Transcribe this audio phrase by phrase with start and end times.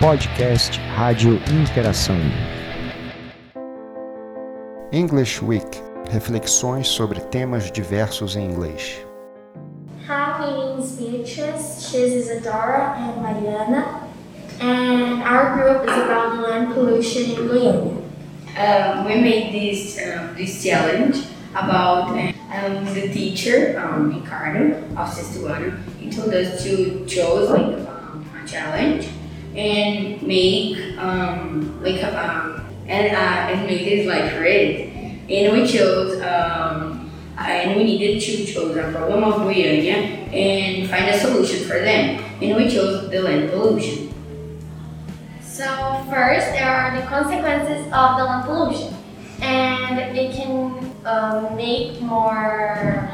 [0.00, 2.16] podcast Rádio Interação.
[4.92, 5.68] English Week
[6.10, 9.04] reflexões sobre temas diversos em inglês.
[10.08, 11.90] Hi, my name is Beatrice.
[11.90, 14.00] She's Isadora and Mariana.
[14.60, 18.00] And our group is about land pollution in Guyana.
[18.56, 25.78] Um, we made this um, this challenge about um, the teacher um, Ricardo of Sestuano.
[25.98, 29.06] He told us to choose like um, a challenge
[29.54, 34.88] and make um, like um, and uh, and make this like red.
[35.28, 41.08] And we chose um, and we needed to choose a problem of Goiânia and find
[41.08, 42.22] a solution for them.
[42.42, 44.12] And we chose the land pollution.
[45.40, 45.66] So
[46.10, 48.94] first, there are the consequences of the land pollution,
[49.42, 53.10] and it can um, make more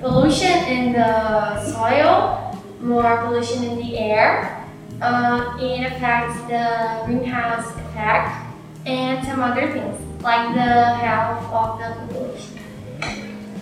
[0.00, 4.61] pollution in the soil, more pollution in the air.
[5.02, 8.46] Uh, it affects the greenhouse effect
[8.86, 12.58] and some other things like the health of the population.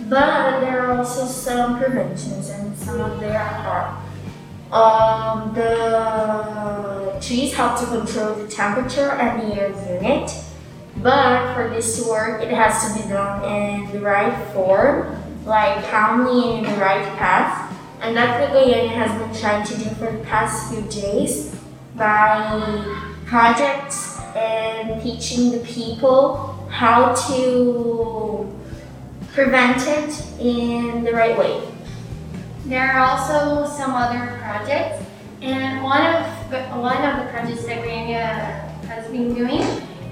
[0.07, 3.97] But there are also some preventions, and some of them are
[4.71, 10.31] um, the trees help to control the temperature and the air unit.
[10.97, 15.83] But for this to work, it has to be done in the right form, like
[15.89, 17.70] calmly in the right path.
[18.01, 21.55] And that's what Goiânia has been trying to do for the past few days
[21.95, 22.83] by
[23.27, 28.51] projects and teaching the people how to
[29.33, 31.61] prevent it in the right way.
[32.65, 35.05] There are also some other projects,
[35.41, 36.25] and one of
[36.75, 39.61] one of the projects that Goiânia has been doing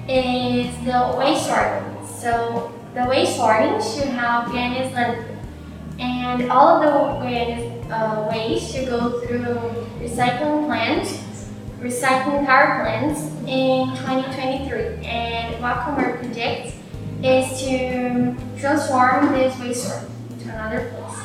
[0.08, 2.06] is the waste sorting.
[2.06, 5.36] So the waste sorting should help Goiânia's landfill,
[5.98, 9.44] and all of the Goiânia's uh, should go through
[10.00, 15.04] recycling plants, recycling power plants in 2023.
[15.06, 16.76] And what Comurg projects
[17.22, 19.90] is to transform this waste
[20.40, 21.18] to another place.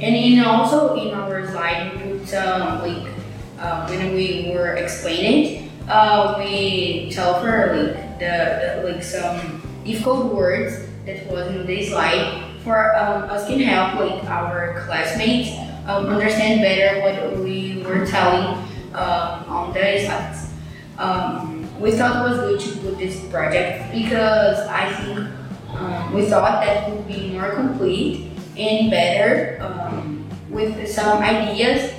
[0.00, 3.12] And in also in our slide, we some like
[3.58, 10.34] uh, when we were explaining, uh, we tell her like the, the like some difficult
[10.34, 16.06] words that was in this slide for um, us can help like our classmates um,
[16.06, 18.56] understand better what we were telling
[18.94, 20.50] um, on the slides.
[20.96, 25.28] Um, we thought it was good to put this project because I think
[25.76, 31.92] um, we thought that would be more complete and better um, with some ideas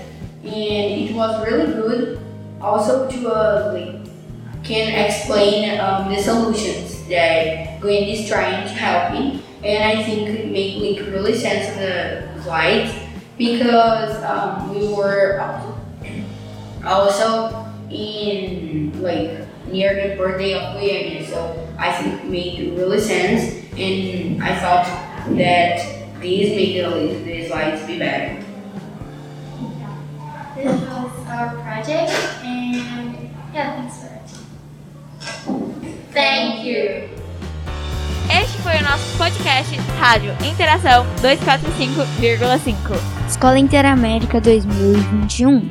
[0.43, 2.19] and it was really good
[2.59, 9.43] also to uh, like, can explain the solutions that Gwen is trying to help me
[9.63, 12.91] and I think it made like really sense of the slides
[13.37, 15.39] because um, we were
[16.83, 23.53] also in like near the birthday of Goiânia so I think it made really sense
[23.77, 24.85] and I thought
[25.37, 28.41] that these made the, the slides be better.
[30.55, 32.11] This was our project,
[32.43, 34.09] and yeah, thanks for
[35.45, 35.93] watching.
[36.13, 37.14] Thank you.
[38.65, 42.75] Foi o nosso podcast Rádio Interação 245,5.
[43.27, 45.69] Escola Interamérica 2021.